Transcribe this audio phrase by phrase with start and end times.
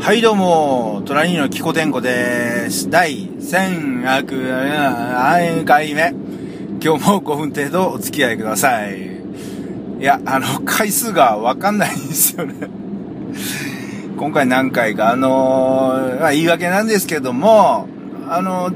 [0.00, 2.88] はいどうも、隣のキコテンコです。
[2.88, 6.14] 第1100回目？
[6.80, 9.18] 今日も5分程度お付き合いください。
[9.98, 12.54] いや、あの、回数がわかんないんですよね。
[14.16, 17.86] 今回何回か、あのーまあ、言い訳なんですけども、
[18.28, 18.70] あの、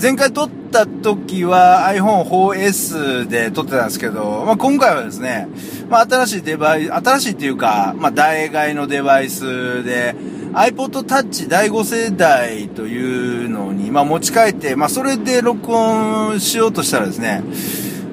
[0.00, 5.46] 前回撮った時は iPhone 4S で撮ってたんですけど、まあ、今回はですね、
[5.88, 10.14] まあ、新しいデバイス、新しいっていうか、まあ、代替のデバイスで、
[10.54, 17.42] iPod Touch 第5世代というのに、まあ、持ち帰って、まあ、それで録音しようとしたらですね、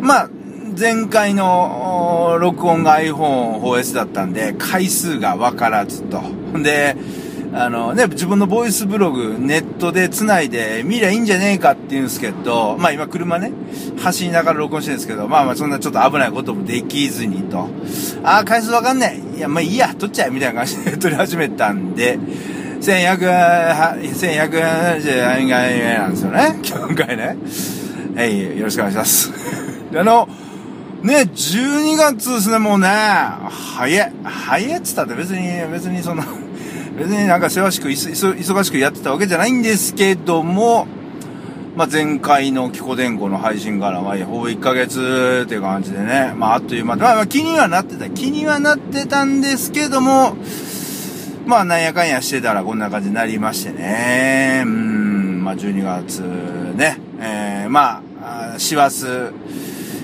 [0.00, 0.30] まあ、
[0.78, 6.22] 前回の録音が iPhone 4S だったんで、回数がわからずと。
[6.62, 6.96] で、
[7.54, 13.52] あのね、自分のボイスブログ、ネットで繋いで見りゃいいんじゃねえかって言うんですけど、まあ今車ね、
[13.98, 17.68] 走りながら録音してるんですけど、まあまあそんなちょっと危ないこともできずにと。
[18.24, 19.20] ああ、回数わかんない。
[19.36, 22.18] いや、まあいいや、撮っちゃえみたいな感じで 撮り始めたんで、
[22.80, 26.58] 1100、は1170回目なんですよね。
[26.64, 27.36] 今回ね。
[28.16, 29.30] はい、よろしくお願いします。
[29.94, 30.26] あの、
[31.02, 34.12] ね、12月ですね、もうね、早い。
[34.24, 36.22] 早いっつったって別に、別にその、
[36.98, 40.86] 別になんかせわしく、忙しくやってたわけじゃないんですけども、
[41.76, 50.36] まあ、前回のキコ伝語の配信から、まあ、ほぼ1ヶ月っていう感じでね、まあ、あっという間で、まあ、まあ、気にはなってた、気にはなってたんですけども、
[51.46, 56.20] まあ、なんやかんやしてたらこんな感じになりましてね、うん、まあ、12月
[56.76, 59.06] ね、えー、まあ、師走、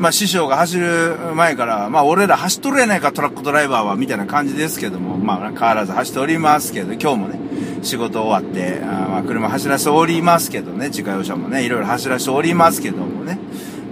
[0.00, 7.38] まあ師匠が走る前から、まあ俺ら走っとるやないかトラックドライバーは、みたいな感じですけども、まあ変わらず走っておりますけど、今日もね、
[7.82, 13.38] 仕事終わって、あまあ車走らせておりますけどね、自家用車もね、いろいろ走らせておりますけどもね、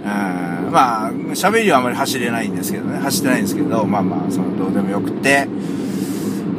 [0.03, 5.47] うんまあ喋りはあまり走れないんですけどね、走ってないんですけど、まあまあ、そのどうでもよくて、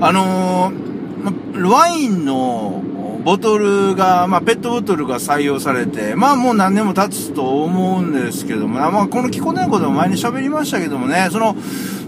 [0.01, 2.85] あのー、ワインの
[3.25, 11.55] ボトルが、まあ、ペットボトルが採用されて、まあ、もう何年も経つと思うんですけども、まあ、このキコネコでも前に喋りましたけどもね、その、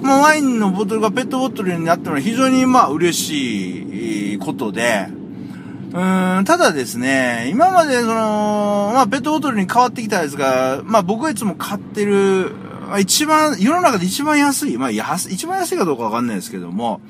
[0.03, 5.07] まあ、ワインのボトルがペットボトルになったのは非常に、まあ、嬉しいことで、
[5.93, 12.53] うん、ただですね、今までその、まあ、ペットボトルに変わってきたやつが、まあ、僕がいつも買ってる、
[12.87, 17.03] まあ一番、世の中で一番安い、まあ、安、一番安いかどうかわかんないですけども、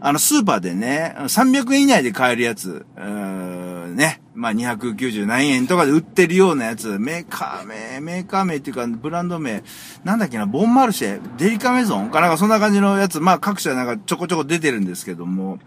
[0.00, 9.64] あの、スーパーでね、300円以内で買えるやつ、うーね、まあ、290何円とかで売ってるようなやつ、メーカー名、メーカー名っていうか、ブランド名、
[10.04, 12.10] なんだっけな、ボンマルシェ、デリカメゾン？
[12.10, 15.58] かなんかそんな感じのやつ、まあ、各社なんかちょこちょこ出てるんですけども、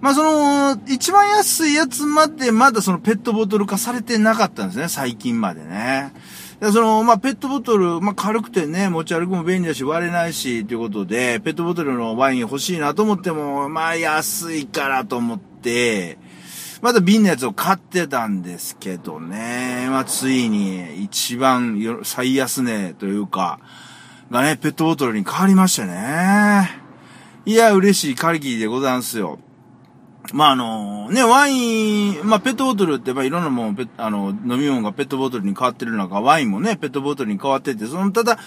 [0.00, 6.12] まあ、その、一番安いやつまでまだそのペットボトル化されてなかったんですね、最近までね。
[6.60, 16.16] でその、まあ、ペットボトル、まあ、軽くてね、持ち歩くも便利だし、割れないし、ということで、ペットボトルのワイン欲しいなと思っても、まあ、安いからと思って、
[16.80, 23.60] まだ瓶のやつを買ってたんですけどね、まあ、ついに、一番よ、最安値というか、
[24.30, 26.80] がね、ペットボトルに変わりましたね。
[27.44, 29.38] いや、嬉しい限りでございますよ。
[30.32, 38.38] まあ、あの、ね、ワイン、まあ、ペットボトルって、まあ、いろんなもん、あの、飲み物がペットボトルに変わってる中、ワインもね、ペットボトルに変わってて、その、ただ、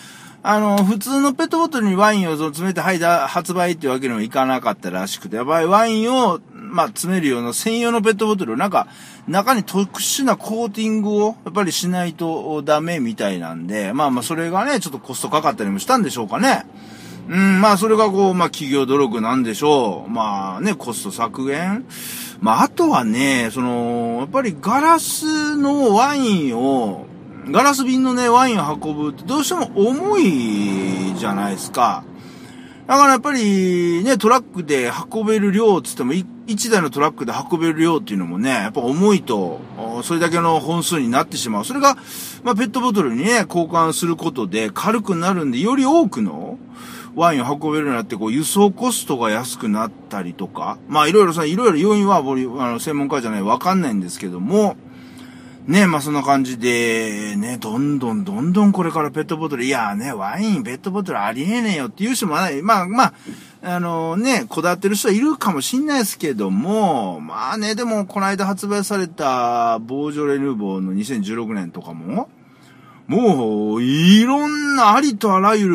[0.42, 8.88] あの、普通のペットボトルにワインを詰めて、はい、だ、発売っていうわけにもいかなかったらしくて、やっぱりワインを、まあ、詰めるような専用のペットボトル、なんか、
[9.28, 16.66] 中に特殊なコーティングを、やっぱりしないとダメみたいなんで、まあまあ、それがね、ちょっとコストかかったりもしたんでしょうかね。
[17.30, 20.10] うん、まあ、それがこう、まあ、企業努力なんでしょう。
[20.10, 21.86] まあね、コスト削減。
[22.42, 27.06] まあ、あとはね、その、やっぱりガラスのワインを、
[27.52, 32.04] ガラス瓶のね、ワインを運ぶってどうしても重いじゃないですか。
[32.88, 39.60] だからやっぱりね、トラックで運べる量つっても、1台のトラックで運べる量っていうのもね、やっぱ重いと、
[40.02, 41.66] それだけの本数になってしまう。
[41.66, 41.96] それが、
[42.44, 46.49] まあ、ペットボトルにね、交換することで軽くなるんで、より多くの、
[47.16, 54.78] ワインを運べるようになって、こう、輸送コストが安くなったりとか、まあ、いろいろさ、いろいろ要因は、僕、あの、専門家じゃない、わかんないんですけども、
[55.70, 62.64] ねまあ、そんな感じで、ね、どんどんどんどんこれからペットボトル、いやね、ワイン、ペットボトルありえねえよっていう人もない。
[62.64, 63.14] まあまあ、
[63.62, 72.30] あのね、こだわってる人はいるかもしんないですけども、まあね、でも、この間発売された、ボージョレ・ヌーボーの2016年とかも、
[73.10, 75.68] もう、いろんなありとあらゆ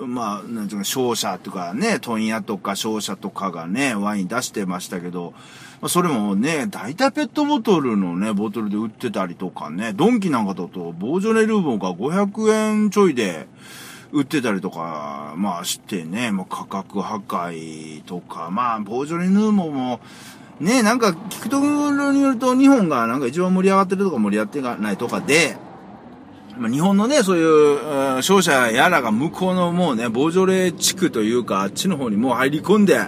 [0.00, 5.32] る、まあ、なんていうか、商社とかね、問屋とか商社とかがね、ワイン出してましたけど、
[5.80, 12.50] まあそれもね、大体ペットボトルのね、ボトルで売ってたりとかね、ドンキなんかだと、ボージョレ・ルーボーが500
[12.82, 13.48] 円ちょいで、
[14.12, 20.00] 売ってたりとか、まあしてね、もう価格破壊とか、まあ、ボージョレ・ヌーボーも、
[20.60, 25.56] ね、なんか聞くところによると日本がなんか一番盛り上がってるとか盛り上がってないとかで、
[26.60, 32.98] 日本のね、そういう、商社やらが向こうのもうね、ボージョレ地区というか、あっちの方にもう入り込んで、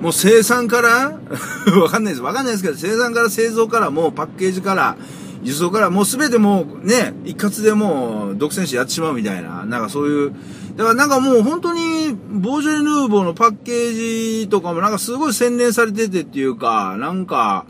[0.00, 1.18] もう生産から
[1.80, 2.22] わかんないです。
[2.22, 4.96] わかんないですけど、生産から製造からもうパッケージから、
[5.42, 10.32] 輸送からもうすべてもうね、一括でもう独占してやってしまうみたいな、なんかそういう、
[10.76, 17.66] だからなんかもう本当に、ボージョレ・ヌーボーのパッケージとかもなんかすごい洗練されててっていうか、なんか、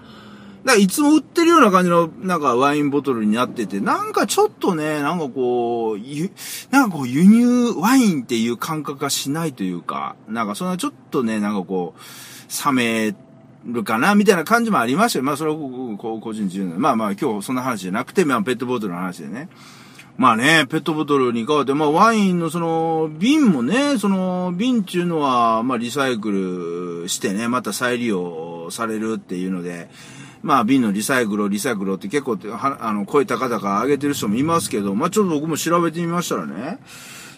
[0.65, 6.31] だいつも売ってるような感じの、なんかワインボトルになってて、なんかちょっとね、なんかこう、ゆ、
[6.71, 13.15] なんかこう輸入ワインっていう感覚がしないというか、なんかそんなちょっとね、なんかこう、冷め
[13.67, 15.25] るかなみたいな感じもありましたよ。
[15.25, 16.77] まあそれはこう個人自由な。
[16.77, 19.49] まあまあ今日そんな話じゃなくて、まあペットボトルの話でね。
[20.17, 29.91] まあね、ペットボトルに変わって、まあワインのその瓶もね、その瓶っていうのは、まあリサイクルしてね、また再利用されるっていうので、
[30.45, 36.81] まあ、瓶のリサイクル、リサイクルって結構、はあの、声高々上げてる人もいますけど、まあ、ちょっと僕も調べてみましたらね、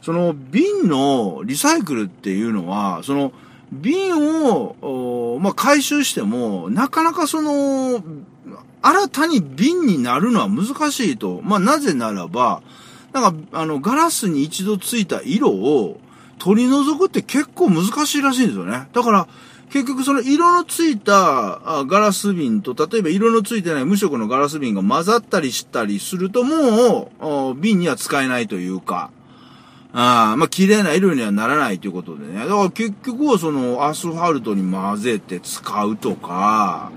[0.03, 3.33] その、瓶のリサイクルっていうのは、その、
[3.71, 8.03] 瓶を、まあ、回収しても、なかなかその、
[8.83, 11.41] 新たに瓶になるのは難しいと。
[11.45, 12.61] まあ、なぜならば、
[13.13, 16.01] なんか、あの、ガラスに一度ついた色を
[16.39, 18.89] 取り除くって結構難しいらしいんですよね。
[18.93, 19.29] だから、
[19.71, 27.11] 結局その色のついたガラス瓶と、例えば色のついてない無色のガラス瓶が混ざったりしたりすると、も
[27.55, 29.11] う、瓶には使えないというか、
[29.93, 32.41] あまあ、綺麗な色にはならないということでね。
[32.41, 36.93] だから結局はそのアスファルトに混ぜて使うとか、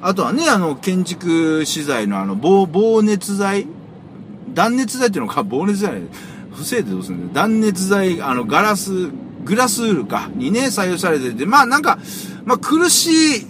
[0.00, 3.66] あとはね、あの、建築資材のあの、防、防熱剤
[4.54, 6.02] 断熱材っていうのか、防熱剤
[6.54, 9.10] 不正でどうするんだ断熱材、あの、ガラス、
[9.44, 11.98] グラスウールか、にね、採用されてて、まあなんか、
[12.44, 13.46] まあ苦しい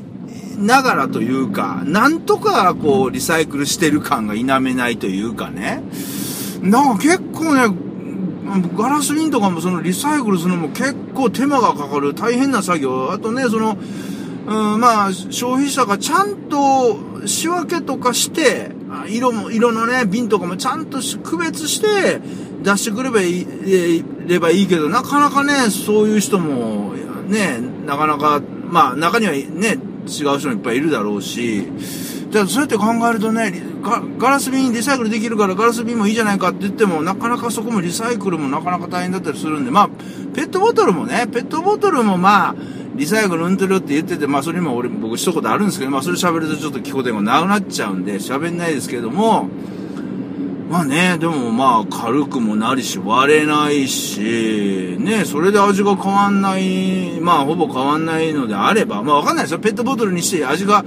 [0.59, 5.83] ながらというか、なんとかこう、リサイクルしてる感が否めないというかね。
[6.63, 7.75] なんか結構ね、
[8.77, 13.11] ガラス瓶とかもそのリサイクルするのも結構手間がかかる大変な作業。
[13.13, 13.77] あとね、その、
[14.47, 18.71] うん、まあ、消費者がちゃんと仕分けとかして、
[19.09, 22.21] 色も、色のね、瓶とかもちゃんと区別して、
[22.65, 26.95] 出してくればいい、えればいいけど、なかなかね、そういう人も、
[27.29, 28.41] ね、なかなか、
[28.71, 31.69] まあ、中にはね、違う人もいっぱいいるだろうし、
[32.31, 33.63] じゃあそうやって考えるとね
[34.19, 39.89] ガ、ラス瓶リサイクルできるからガラス瓶もいいじゃないかって言っても、なかなかそこもリサイクルもなかなか大変だったりするんで、まあ、
[40.35, 42.55] ペットボトルもね、ペットボトルもまあ、
[42.97, 49.49] リサイクルうんてるって言ってて、まあそれにも俺、僕一言あるんですけど、まあそれ喋るとちょっと聞こえがなくなっちゃうんで、喋んないですけども、
[50.75, 59.61] まあね、でもまあ軽くもなりし割れないし、ね、それで味が変わんない、まあほぼ変わんないのであれば、まあわかんないですよ。
[59.61, 60.85] ペットボトルにして味が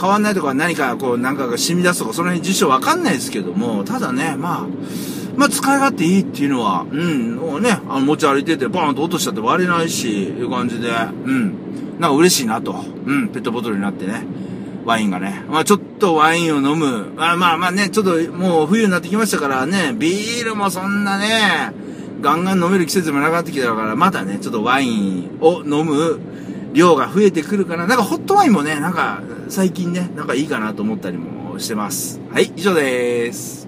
[0.00, 4.66] 変わんないとか何かこうなんかが染み出すとかその辺実証わかんないですけども、ただね、まあ、
[5.36, 10.92] まあ使い勝手いいっていうのは、うん、もうね、あの持ち歩いててバーンと落としちゃって割れないし、いう感じで、う
[11.30, 12.72] ん、なんか嬉しいなと、
[13.04, 14.22] うん、ペットボトルになってね。
[14.86, 15.44] ワインがね。
[15.50, 17.12] まあちょっとワインを飲む。
[17.16, 21.72] まあまあまあね、ちょっともう冬になってきましたからね、ビールもそんなね、
[22.20, 26.18] ガンガン飲める季節もなくなってきたから、まだね、ちょっとワインを飲む
[26.72, 27.86] 量が増えてくるかな。
[27.86, 32.20] なんかホットワインもね、なんか最近ね、なんかいいかなと思ったりもしてます。
[32.30, 33.65] はい、以上です。